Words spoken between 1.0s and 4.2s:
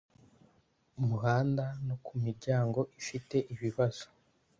muhanda no ku miryango ifite ibibazo